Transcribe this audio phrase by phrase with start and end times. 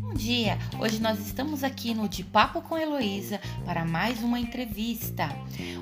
[0.00, 0.58] Bom dia!
[0.78, 5.34] Hoje nós estamos aqui no De Papo com Heloísa para mais uma entrevista.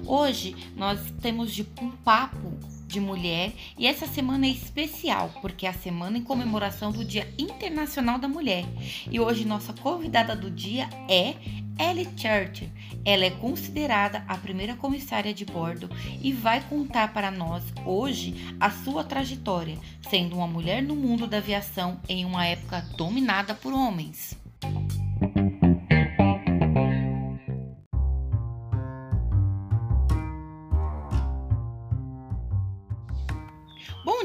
[0.07, 2.53] Hoje nós temos de um papo
[2.89, 7.33] de mulher e essa semana é especial porque é a semana em comemoração do Dia
[7.39, 8.65] Internacional da Mulher.
[9.11, 11.35] E hoje nossa convidada do dia é
[11.79, 12.73] Ellie Church.
[13.05, 15.89] Ela é considerada a primeira comissária de bordo
[16.23, 19.79] e vai contar para nós hoje a sua trajetória,
[20.09, 24.48] sendo uma mulher no mundo da aviação em uma época dominada por homens.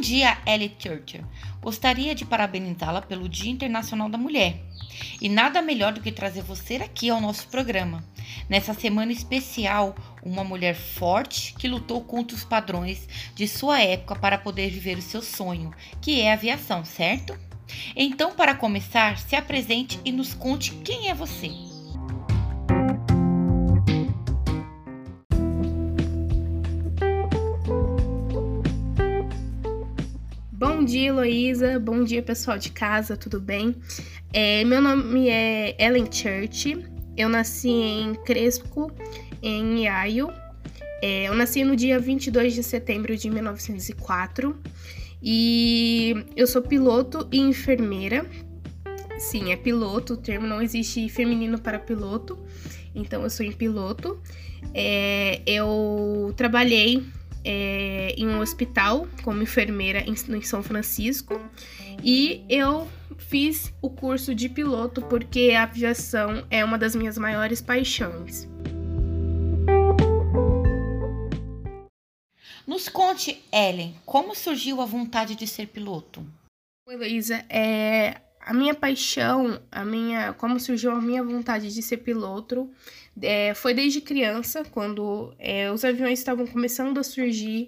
[0.04, 1.24] Dia, Ellie Churchill.
[1.62, 4.62] Gostaria de parabenizá-la pelo Dia Internacional da Mulher.
[5.22, 8.04] E nada melhor do que trazer você aqui ao nosso programa.
[8.50, 14.38] Nessa semana especial, uma mulher forte que lutou contra os padrões de sua época para
[14.38, 17.40] poder viver o seu sonho, que é a aviação, certo?
[17.96, 21.73] Então, para começar, se apresente e nos conte quem é você.
[30.84, 31.80] Bom dia, Heloísa.
[31.80, 33.74] Bom dia, pessoal de casa, tudo bem?
[34.34, 36.78] É, meu nome é Ellen Church.
[37.16, 38.92] Eu nasci em Crespo,
[39.42, 40.28] em Iaio.
[41.02, 44.60] É, eu nasci no dia 22 de setembro de 1904.
[45.24, 48.30] E eu sou piloto e enfermeira.
[49.18, 52.38] Sim, é piloto, o termo não existe feminino para piloto.
[52.94, 54.20] Então, eu sou em piloto.
[54.74, 57.02] É, eu trabalhei
[57.44, 61.40] é, em um hospital como enfermeira em, em São Francisco
[62.04, 67.62] e eu fiz o curso de piloto porque a aviação é uma das minhas maiores
[67.62, 68.48] paixões.
[72.66, 76.26] Nos conte, Ellen, como surgiu a vontade de ser piloto?
[76.88, 82.70] Heloísa, é, a minha paixão, a minha, como surgiu a minha vontade de ser piloto,
[83.22, 87.68] é, foi desde criança, quando é, os aviões estavam começando a surgir.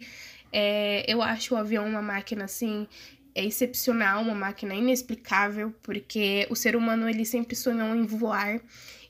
[0.51, 2.87] É, eu acho o avião uma máquina assim
[3.35, 8.61] é excepcional, uma máquina inexplicável, porque o ser humano ele sempre sonhou em voar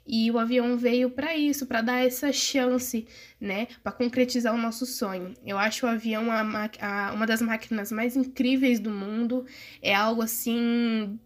[0.07, 3.07] e o avião veio para isso, para dar essa chance,
[3.39, 5.33] né, para concretizar o nosso sonho.
[5.45, 9.45] Eu acho o avião a, a, uma das máquinas mais incríveis do mundo,
[9.81, 11.19] é algo assim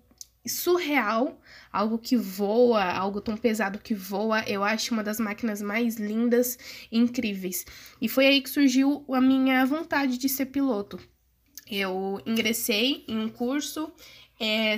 [0.46, 1.40] surreal,
[1.72, 4.42] algo que voa, algo tão pesado que voa.
[4.48, 6.58] Eu acho uma das máquinas mais lindas
[6.92, 7.66] e incríveis.
[8.02, 11.00] E foi aí que surgiu a minha vontade de ser piloto.
[11.70, 13.92] Eu ingressei em um curso,
[14.40, 14.76] é,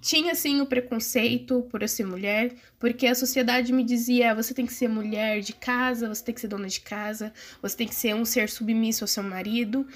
[0.00, 4.64] tinha sim o preconceito por eu ser mulher, porque a sociedade me dizia: você tem
[4.64, 7.94] que ser mulher de casa, você tem que ser dona de casa, você tem que
[7.94, 9.86] ser um ser submisso ao seu marido.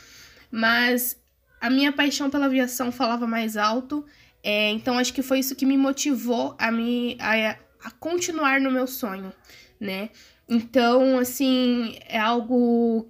[0.50, 1.16] Mas
[1.60, 4.04] a minha paixão pela aviação falava mais alto
[4.44, 8.70] é, então acho que foi isso que me motivou a me a, a continuar no
[8.70, 9.32] meu sonho,
[9.80, 10.10] né?
[10.46, 13.08] Então, assim, é algo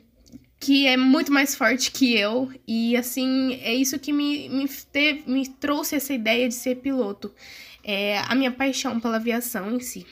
[0.61, 5.28] que é muito mais forte que eu e assim é isso que me, me, teve,
[5.31, 7.34] me trouxe essa ideia de ser piloto
[7.83, 10.06] é a minha paixão pela aviação em si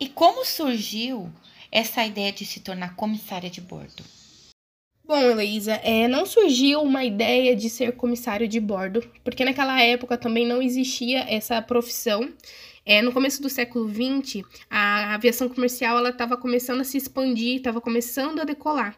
[0.00, 1.30] e como surgiu
[1.70, 4.02] essa ideia de se tornar comissária de bordo
[5.12, 10.16] Bom, Heloísa, é, não surgiu uma ideia de ser comissário de bordo, porque naquela época
[10.16, 12.30] também não existia essa profissão.
[12.84, 17.80] É, no começo do século XX, a aviação comercial estava começando a se expandir, estava
[17.80, 18.96] começando a decolar.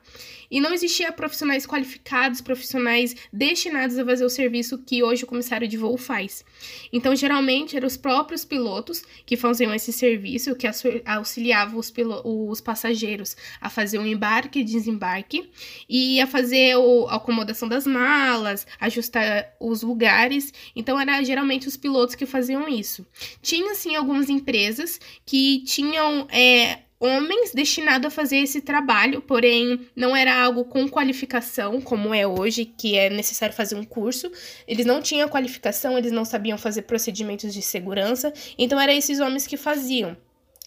[0.51, 5.69] E não existia profissionais qualificados, profissionais destinados a fazer o serviço que hoje o comissário
[5.69, 6.45] de voo faz.
[6.93, 10.67] Então, geralmente, eram os próprios pilotos que faziam esse serviço, que
[11.05, 11.93] auxiliavam os,
[12.25, 15.51] os passageiros a fazer o embarque e desembarque
[15.89, 20.53] e a fazer o, a acomodação das malas, ajustar os lugares.
[20.75, 23.07] Então, era geralmente os pilotos que faziam isso.
[23.43, 30.17] Tinha assim algumas empresas que tinham é, homens destinados a fazer esse trabalho, porém não
[30.17, 34.31] era algo com qualificação, como é hoje, que é necessário fazer um curso.
[34.67, 39.47] Eles não tinham qualificação, eles não sabiam fazer procedimentos de segurança, então eram esses homens
[39.47, 40.17] que faziam.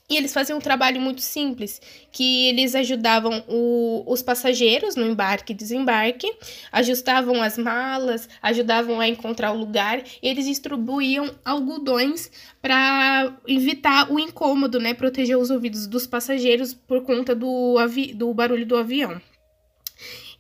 [0.09, 1.81] E eles faziam um trabalho muito simples,
[2.13, 6.33] que eles ajudavam o, os passageiros no embarque e desembarque,
[6.71, 12.31] ajustavam as malas, ajudavam a encontrar o lugar, eles distribuíam algodões
[12.61, 17.75] para evitar o incômodo, né, proteger os ouvidos dos passageiros por conta do,
[18.15, 19.21] do barulho do avião.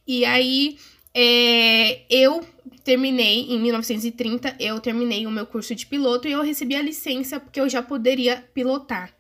[0.07, 0.77] E aí
[1.13, 2.41] é, eu
[2.85, 7.37] terminei em 1930, eu terminei o meu curso de piloto e eu recebi a licença
[7.37, 9.16] porque eu já poderia pilotar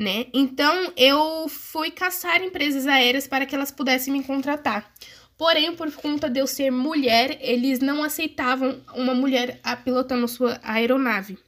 [0.00, 0.28] né?
[0.32, 4.90] Então eu fui caçar empresas aéreas para que elas pudessem me contratar.
[5.36, 11.38] Porém, por conta de eu ser mulher, eles não aceitavam uma mulher pilotando sua aeronave.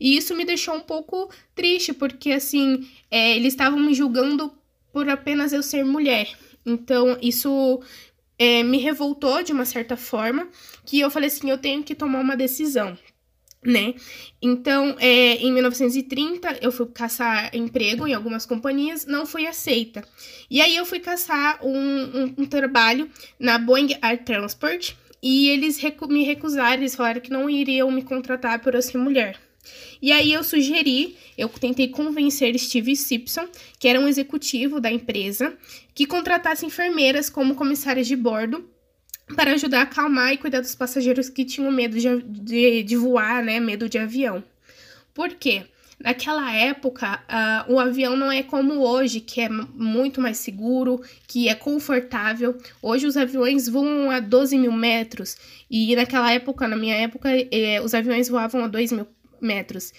[0.00, 4.52] E isso me deixou um pouco triste, porque assim, é, eles estavam me julgando
[4.92, 6.28] por apenas eu ser mulher.
[6.66, 7.80] Então, isso
[8.36, 10.48] é, me revoltou de uma certa forma,
[10.84, 12.98] que eu falei assim, eu tenho que tomar uma decisão
[13.64, 13.94] né?
[14.40, 20.02] Então, é, em 1930, eu fui caçar emprego em algumas companhias, não fui aceita.
[20.50, 25.78] E aí eu fui caçar um, um, um trabalho na Boeing Air Transport e eles
[25.78, 29.38] recu me recusaram, eles falaram que não iriam me contratar por eu ser mulher.
[30.00, 33.46] E aí eu sugeri, eu tentei convencer Steve Simpson,
[33.78, 35.56] que era um executivo da empresa,
[35.94, 38.68] que contratasse enfermeiras como comissárias de bordo
[39.34, 43.42] para ajudar a acalmar e cuidar dos passageiros que tinham medo de, de, de voar,
[43.44, 43.60] né?
[43.60, 44.42] Medo de avião.
[45.14, 45.64] Por quê?
[46.02, 47.22] Naquela época,
[47.68, 52.58] uh, o avião não é como hoje, que é muito mais seguro, que é confortável.
[52.82, 55.36] Hoje os aviões voam a 12 mil metros
[55.70, 59.06] e naquela época, na minha época, eh, os aviões voavam a 2 mil
[59.40, 59.92] metros.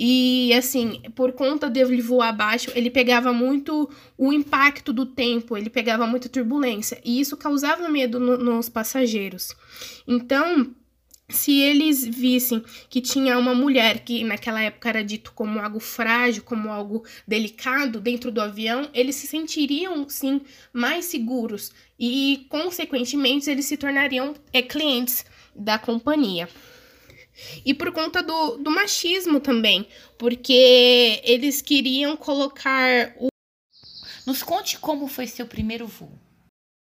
[0.00, 5.56] E assim, por conta de ele voar abaixo, ele pegava muito o impacto do tempo,
[5.56, 9.56] ele pegava muita turbulência, e isso causava medo no, nos passageiros.
[10.06, 10.72] Então,
[11.28, 16.44] se eles vissem que tinha uma mulher que naquela época era dito como algo frágil,
[16.44, 20.40] como algo delicado dentro do avião, eles se sentiriam sim
[20.72, 26.48] mais seguros e, consequentemente, eles se tornariam é, clientes da companhia.
[27.64, 29.86] E por conta do, do machismo também,
[30.16, 33.28] porque eles queriam colocar o.
[34.26, 36.12] Nos conte como foi seu primeiro voo.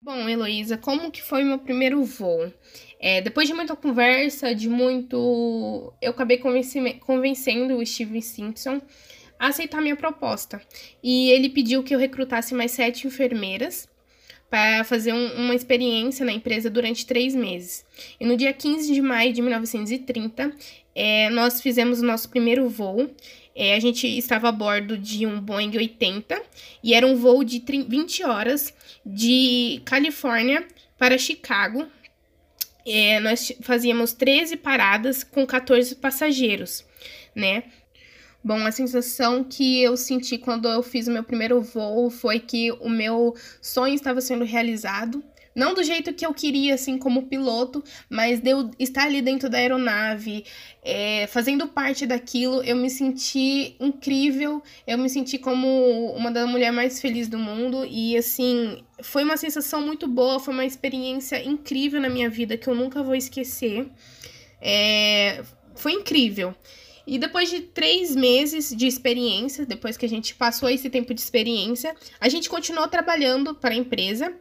[0.00, 2.52] Bom, Heloísa, como que foi meu primeiro voo?
[2.99, 5.93] É, depois de muita conversa, de muito.
[6.00, 8.81] Eu acabei convencendo o Steven Simpson
[9.38, 10.62] a aceitar minha proposta.
[11.02, 13.88] E ele pediu que eu recrutasse mais sete enfermeiras
[14.52, 17.87] para fazer um, uma experiência na empresa durante três meses.
[18.20, 20.52] E no dia 15 de maio de 1930,
[20.94, 23.10] é, nós fizemos o nosso primeiro voo.
[23.56, 26.38] É, a gente estava a bordo de um Boeing 80
[26.84, 28.75] e era um voo de 20 horas
[29.06, 31.87] de Califórnia para Chicago.
[32.84, 36.84] É, nós fazíamos 13 paradas com 14 passageiros,
[37.34, 37.62] né?
[38.44, 42.73] Bom, a sensação que eu senti quando eu fiz o meu primeiro voo foi que
[42.73, 45.23] o meu sonho estava sendo realizado.
[45.55, 49.50] Não do jeito que eu queria, assim, como piloto, mas de eu estar ali dentro
[49.50, 50.44] da aeronave,
[50.83, 56.75] é, fazendo parte daquilo, eu me senti incrível, eu me senti como uma das mulheres
[56.75, 62.00] mais felizes do mundo, e assim, foi uma sensação muito boa, foi uma experiência incrível
[62.00, 63.87] na minha vida que eu nunca vou esquecer.
[64.59, 65.43] É,
[65.75, 66.55] foi incrível.
[67.06, 71.20] E depois de três meses de experiência, depois que a gente passou esse tempo de
[71.20, 74.32] experiência, a gente continuou trabalhando para a empresa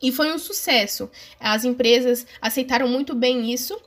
[0.00, 1.10] e foi um sucesso.
[1.40, 3.78] As empresas aceitaram muito bem isso.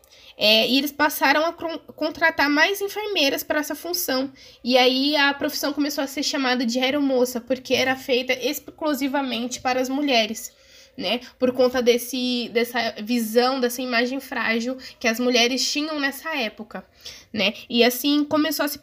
[0.42, 4.32] É, e eles passaram a contratar mais enfermeiras para essa função.
[4.64, 9.82] E aí a profissão começou a ser chamada de aeromoça, porque era feita exclusivamente para
[9.82, 10.54] as mulheres
[11.00, 11.22] né?
[11.40, 16.86] Por conta desse, dessa visão, dessa imagem frágil que as mulheres tinham nessa época,
[17.32, 17.54] né?
[17.70, 18.78] E assim começou a se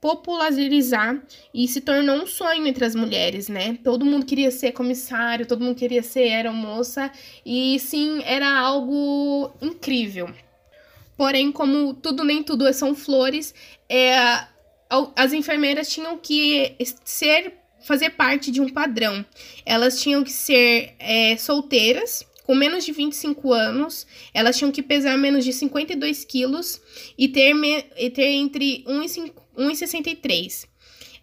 [0.00, 1.20] popularizar
[1.52, 3.78] e se tornou um sonho entre as mulheres, né?
[3.82, 7.10] Todo mundo queria ser comissário, todo mundo queria ser aeromoça
[7.44, 10.28] e sim, era algo incrível.
[11.16, 13.54] Porém, como tudo nem tudo são flores,
[13.88, 14.44] é,
[15.16, 17.54] as enfermeiras tinham que ser
[17.86, 19.24] fazer parte de um padrão.
[19.64, 25.16] Elas tinham que ser é, solteiras, com menos de 25 anos, elas tinham que pesar
[25.16, 26.80] menos de 52 quilos
[27.16, 30.66] e ter, me, e ter entre 1,63.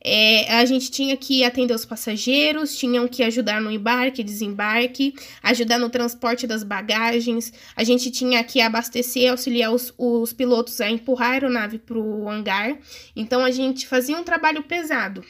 [0.05, 5.79] É, a gente tinha que atender os passageiros, tinham que ajudar no embarque, desembarque, ajudar
[5.79, 11.29] no transporte das bagagens, a gente tinha que abastecer, auxiliar os, os pilotos a empurrar
[11.29, 12.77] a aeronave para o hangar.
[13.15, 15.23] Então a gente fazia um trabalho pesado.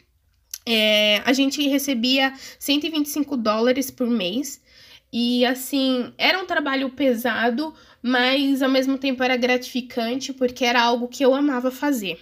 [0.66, 4.62] É, a gente recebia 125 dólares por mês.
[5.12, 11.08] E assim, era um trabalho pesado, mas ao mesmo tempo era gratificante porque era algo
[11.08, 12.20] que eu amava fazer.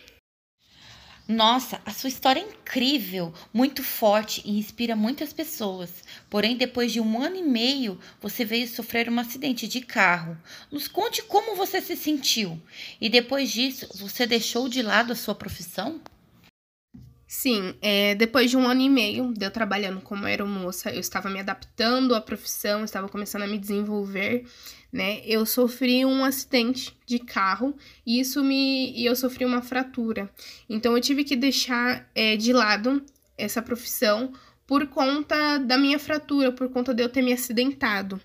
[1.28, 6.04] Nossa, a sua história é incrível, muito forte e inspira muitas pessoas.
[6.30, 10.38] Porém, depois de um ano e meio, você veio sofrer um acidente de carro.
[10.70, 12.62] Nos conte como você se sentiu.
[13.00, 16.02] E depois disso, você deixou de lado a sua profissão?
[17.34, 21.30] Sim, é, depois de um ano e meio de eu trabalhando como aeromoça, eu estava
[21.30, 24.46] me adaptando à profissão, estava começando a me desenvolver,
[24.92, 25.22] né?
[25.26, 27.74] Eu sofri um acidente de carro
[28.06, 30.30] e isso me e eu sofri uma fratura.
[30.70, 33.02] Então eu tive que deixar é, de lado
[33.38, 34.34] essa profissão
[34.68, 38.20] por conta da minha fratura, por conta de eu ter me acidentado.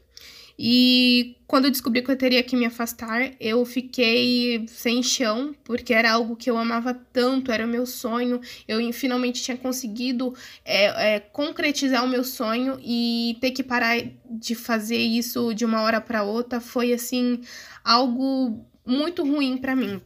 [0.59, 5.93] E quando eu descobri que eu teria que me afastar, eu fiquei sem chão, porque
[5.93, 8.41] era algo que eu amava tanto, era o meu sonho.
[8.67, 10.35] Eu finalmente tinha conseguido
[10.65, 13.99] é, é, concretizar o meu sonho e ter que parar
[14.31, 17.41] de fazer isso de uma hora para outra foi assim
[17.85, 20.01] algo muito ruim para mim.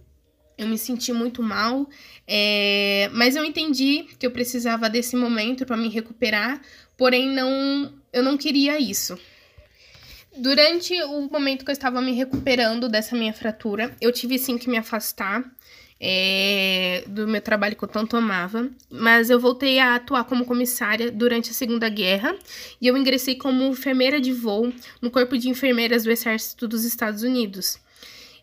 [0.59, 1.89] Eu me senti muito mal,
[2.27, 6.61] é, mas eu entendi que eu precisava desse momento para me recuperar,
[6.99, 9.19] porém não, eu não queria isso.
[10.37, 14.71] Durante o momento que eu estava me recuperando dessa minha fratura, eu tive sim que
[14.71, 15.45] me afastar
[16.01, 21.11] é, do meu trabalho que eu tanto amava, mas eu voltei a atuar como comissária
[21.11, 22.35] durante a Segunda Guerra
[22.81, 24.73] e eu ingressei como enfermeira de voo
[25.03, 27.79] no Corpo de Enfermeiras do Exército dos Estados Unidos.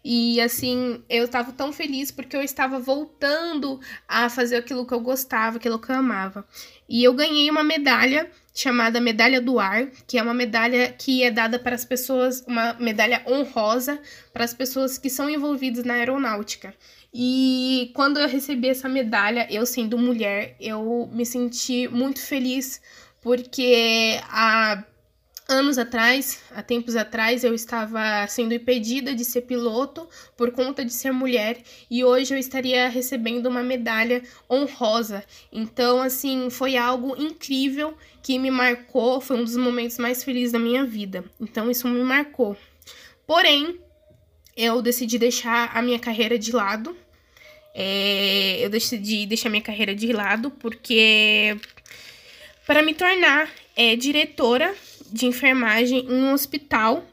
[0.10, 5.02] E assim, eu estava tão feliz porque eu estava voltando a fazer aquilo que eu
[5.02, 6.48] gostava, aquilo que eu amava.
[6.88, 11.30] E eu ganhei uma medalha chamada Medalha do Ar, que é uma medalha que é
[11.30, 14.00] dada para as pessoas, uma medalha honrosa
[14.32, 16.74] para as pessoas que são envolvidas na aeronáutica.
[17.14, 22.82] E quando eu recebi essa medalha, eu sendo mulher, eu me senti muito feliz
[23.22, 24.86] porque a
[25.50, 30.92] Anos atrás, há tempos atrás, eu estava sendo impedida de ser piloto por conta de
[30.92, 35.24] ser mulher e hoje eu estaria recebendo uma medalha honrosa.
[35.50, 40.60] Então, assim, foi algo incrível que me marcou, foi um dos momentos mais felizes da
[40.60, 41.24] minha vida.
[41.40, 42.58] Então, isso me marcou.
[43.26, 43.80] Porém,
[44.58, 46.94] eu decidi deixar a minha carreira de lado.
[47.74, 51.58] É, eu decidi deixar minha carreira de lado porque
[52.66, 54.76] para me tornar é, diretora
[55.12, 57.06] de enfermagem em um hospital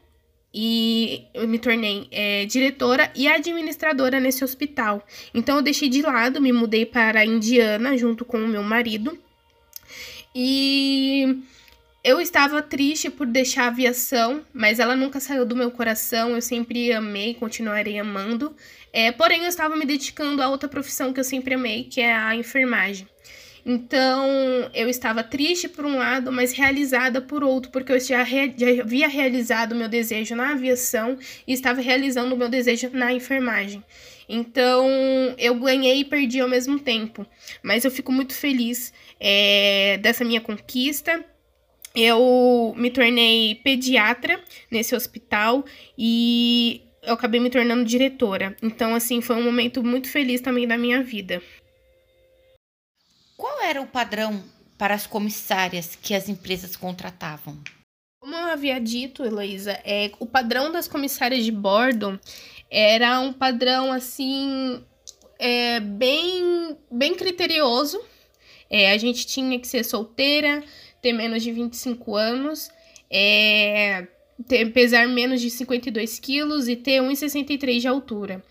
[0.53, 5.05] e eu me tornei é, diretora e administradora nesse hospital.
[5.33, 9.17] Então eu deixei de lado, me mudei para a Indiana junto com o meu marido
[10.33, 11.43] e
[12.03, 16.35] eu estava triste por deixar a aviação, mas ela nunca saiu do meu coração.
[16.35, 18.55] Eu sempre amei, continuarei amando.
[18.93, 22.13] É, porém, eu estava me dedicando a outra profissão que eu sempre amei, que é
[22.13, 23.07] a enfermagem.
[23.65, 24.29] Então,
[24.75, 29.07] eu estava triste por um lado, mas realizada por outro, porque eu já, já havia
[29.07, 31.17] realizado o meu desejo na aviação
[31.47, 33.83] e estava realizando o meu desejo na enfermagem.
[34.29, 34.87] Então,
[35.37, 37.25] eu ganhei e perdi ao mesmo tempo.
[37.63, 41.25] Mas eu fico muito feliz é, dessa minha conquista.
[41.95, 45.65] Eu me tornei pediatra nesse hospital
[45.97, 48.55] e eu acabei me tornando diretora.
[48.61, 51.41] Então, assim, foi um momento muito feliz também da minha vida.
[53.67, 54.43] Era o padrão
[54.77, 57.57] para as comissárias que as empresas contratavam?
[58.21, 62.19] Como eu havia dito, Heloísa, é, o padrão das comissárias de bordo
[62.69, 64.83] era um padrão assim
[65.39, 67.99] é, bem, bem criterioso.
[68.69, 70.63] É, a gente tinha que ser solteira,
[71.01, 72.69] ter menos de 25 anos,
[73.09, 74.07] é,
[74.47, 78.43] ter, pesar menos de 52 quilos e ter 1,63 de altura.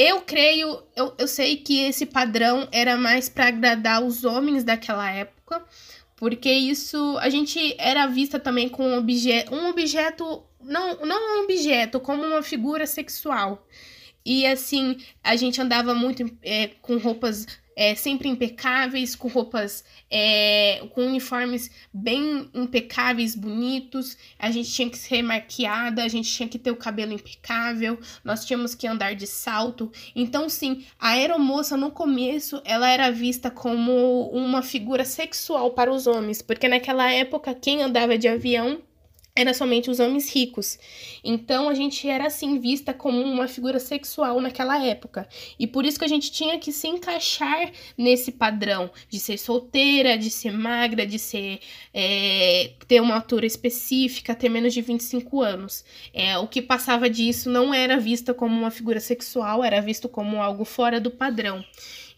[0.00, 5.10] Eu creio, eu, eu sei que esse padrão era mais para agradar os homens daquela
[5.10, 5.60] época,
[6.14, 11.42] porque isso a gente era vista também como um objeto, um objeto não, não um
[11.42, 13.66] objeto, como uma figura sexual.
[14.24, 17.44] E assim, a gente andava muito é, com roupas
[17.78, 24.18] é, sempre impecáveis, com roupas, é, com uniformes bem impecáveis, bonitos.
[24.36, 28.44] A gente tinha que ser maquiada, a gente tinha que ter o cabelo impecável, nós
[28.44, 29.92] tínhamos que andar de salto.
[30.16, 36.08] Então, sim, a aeromoça no começo ela era vista como uma figura sexual para os
[36.08, 38.82] homens, porque naquela época quem andava de avião
[39.38, 40.78] era somente os homens ricos.
[41.22, 45.28] Então a gente era assim vista como uma figura sexual naquela época.
[45.56, 50.18] E por isso que a gente tinha que se encaixar nesse padrão de ser solteira,
[50.18, 51.60] de ser magra, de ser
[51.94, 55.84] é, ter uma altura específica, ter menos de 25 anos.
[56.12, 60.42] É, o que passava disso não era vista como uma figura sexual, era visto como
[60.42, 61.64] algo fora do padrão.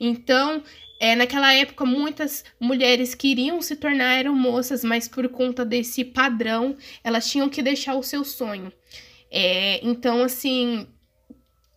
[0.00, 0.62] Então,
[1.00, 7.30] é, naquela época, muitas mulheres queriam se tornar aeromoças, mas por conta desse padrão, elas
[7.30, 8.70] tinham que deixar o seu sonho.
[9.30, 10.86] É, então, assim,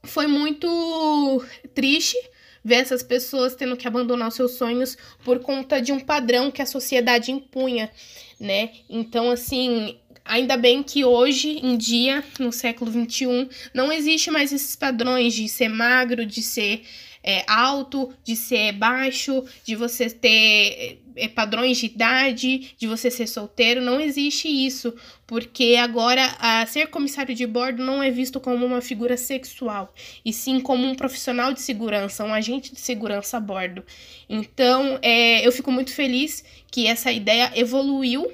[0.03, 1.41] foi muito
[1.73, 2.17] triste
[2.61, 6.61] ver essas pessoas tendo que abandonar os seus sonhos por conta de um padrão que
[6.61, 7.89] a sociedade impunha,
[8.37, 8.71] né?
[8.89, 14.75] Então, assim, ainda bem que hoje em dia, no século XXI, não existe mais esses
[14.75, 16.83] padrões de ser magro, de ser
[17.23, 23.27] é, alto, de ser baixo, de você ter é, padrões de idade, de você ser
[23.27, 23.81] solteiro.
[23.81, 24.93] Não existe isso,
[25.25, 29.93] porque agora a ser comissário de bordo não é visto como uma figura sexual,
[30.25, 33.83] e sim como um profissional de segurança, um agente de segurança a bordo.
[34.29, 38.31] Então, é, eu fico muito feliz que essa ideia evoluiu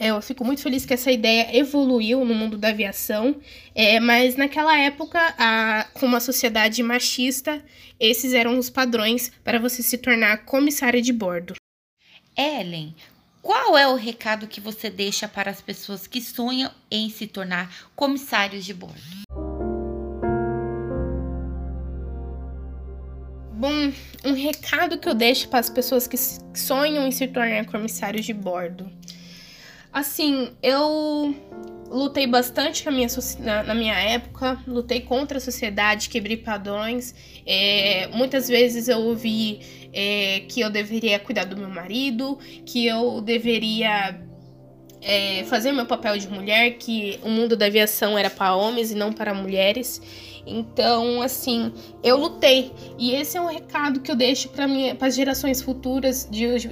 [0.00, 3.34] Eu fico muito feliz que essa ideia evoluiu no mundo da aviação,
[3.74, 7.64] é, mas naquela época, a, com uma sociedade machista,
[7.98, 11.54] esses eram os padrões para você se tornar comissária de bordo.
[12.36, 12.94] Ellen,
[13.42, 17.90] qual é o recado que você deixa para as pessoas que sonham em se tornar
[17.96, 19.00] comissários de bordo?
[23.52, 23.92] Bom,
[24.24, 26.16] um recado que eu deixo para as pessoas que
[26.56, 28.97] sonham em se tornar comissários de bordo.
[29.92, 31.34] Assim, eu
[31.90, 33.08] lutei bastante na minha,
[33.40, 37.14] na, na minha época, lutei contra a sociedade, quebrei padrões.
[37.46, 39.60] É, muitas vezes eu ouvi
[39.92, 44.20] é, que eu deveria cuidar do meu marido, que eu deveria
[45.00, 48.94] é, fazer meu papel de mulher, que o mundo da aviação era para homens e
[48.94, 50.00] não para mulheres.
[50.48, 52.72] Então, assim, eu lutei.
[52.98, 54.66] E esse é um recado que eu deixo para
[55.06, 56.28] as gerações futuras,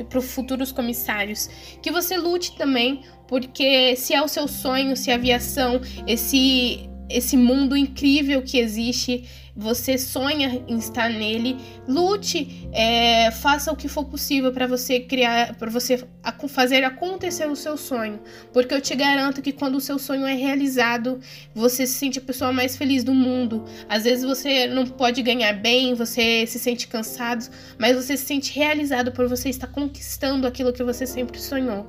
[0.09, 1.49] para os futuros comissários.
[1.83, 7.37] Que você lute também, porque se é o seu sonho, se a aviação, esse esse
[7.37, 9.25] mundo incrível que existe,
[9.57, 11.57] você sonha em estar nele,
[11.89, 16.05] lute, é, faça o que for possível para você criar, para você
[16.49, 18.21] fazer acontecer o seu sonho,
[18.53, 21.19] porque eu te garanto que quando o seu sonho é realizado,
[21.55, 23.65] você se sente a pessoa mais feliz do mundo.
[23.89, 27.49] Às vezes você não pode ganhar bem, você se sente cansado,
[27.79, 31.87] mas você se sente realizado por você estar conquistando aquilo que você sempre sonhou.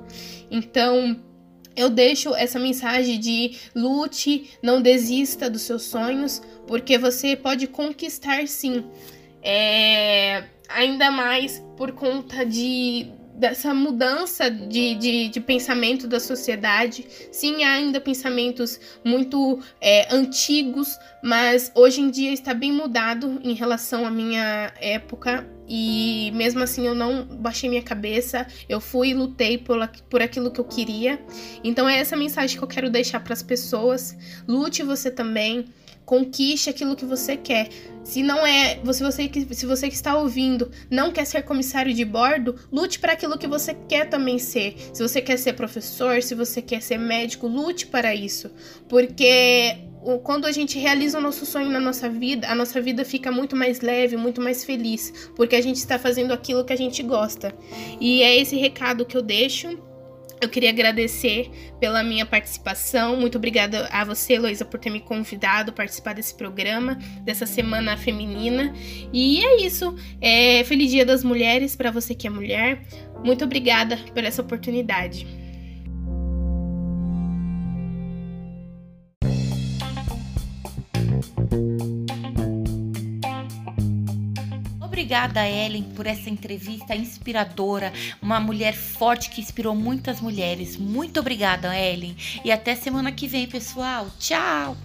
[0.49, 1.19] Então
[1.77, 8.47] eu deixo essa mensagem de lute, não desista dos seus sonhos, porque você pode conquistar
[8.47, 8.83] sim.
[9.43, 17.05] É, ainda mais por conta de dessa mudança de, de, de, pensamento da sociedade.
[17.31, 23.53] Sim, há ainda pensamentos muito é, antigos, mas hoje em dia está bem mudado em
[23.53, 25.47] relação à minha época.
[25.67, 30.51] E mesmo assim eu não baixei minha cabeça, eu fui e lutei por, por aquilo
[30.51, 31.19] que eu queria.
[31.63, 34.15] Então é essa mensagem que eu quero deixar para as pessoas.
[34.47, 35.65] Lute você também
[36.07, 37.67] conquiste aquilo que você quer.
[38.01, 41.93] Se não é, se você que se você que está ouvindo não quer ser comissário
[41.93, 44.77] de bordo, lute para aquilo que você quer também ser.
[44.93, 48.49] Se você quer ser professor, se você quer ser médico, lute para isso,
[48.87, 49.86] porque
[50.23, 53.55] quando a gente realiza o nosso sonho na nossa vida, a nossa vida fica muito
[53.55, 57.53] mais leve, muito mais feliz, porque a gente está fazendo aquilo que a gente gosta.
[57.99, 59.77] E é esse recado que eu deixo.
[60.39, 63.17] Eu queria agradecer pela minha participação.
[63.17, 67.97] Muito obrigada a você, Heloísa, por ter me convidado a participar desse programa, dessa semana
[67.97, 68.71] feminina.
[69.11, 69.95] E é isso.
[70.21, 72.83] É, feliz Dia das Mulheres para você que é mulher.
[73.23, 75.25] Muito obrigada por essa oportunidade.
[85.07, 87.93] Obrigada, Ellen, por essa entrevista inspiradora.
[88.21, 90.75] Uma mulher forte que inspirou muitas mulheres.
[90.75, 92.13] Muito obrigada, Ellen.
[92.43, 94.07] E até semana que vem, pessoal.
[94.19, 94.75] Tchau!